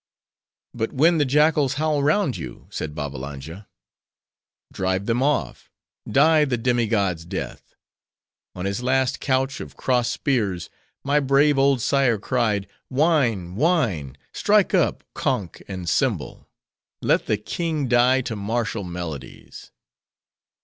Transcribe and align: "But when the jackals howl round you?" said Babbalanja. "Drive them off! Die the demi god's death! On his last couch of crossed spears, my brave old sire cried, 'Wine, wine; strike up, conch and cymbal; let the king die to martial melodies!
"But 0.73 0.91
when 0.93 1.19
the 1.19 1.25
jackals 1.25 1.75
howl 1.75 2.01
round 2.01 2.35
you?" 2.35 2.65
said 2.71 2.95
Babbalanja. 2.95 3.67
"Drive 4.73 5.05
them 5.05 5.21
off! 5.21 5.69
Die 6.09 6.43
the 6.43 6.57
demi 6.57 6.87
god's 6.87 7.23
death! 7.23 7.75
On 8.55 8.65
his 8.65 8.81
last 8.81 9.19
couch 9.19 9.59
of 9.59 9.77
crossed 9.77 10.11
spears, 10.11 10.71
my 11.03 11.19
brave 11.19 11.59
old 11.59 11.81
sire 11.81 12.17
cried, 12.17 12.65
'Wine, 12.89 13.53
wine; 13.55 14.17
strike 14.33 14.73
up, 14.73 15.03
conch 15.13 15.61
and 15.67 15.87
cymbal; 15.87 16.49
let 17.03 17.27
the 17.27 17.37
king 17.37 17.87
die 17.87 18.21
to 18.21 18.35
martial 18.35 18.83
melodies! 18.83 19.69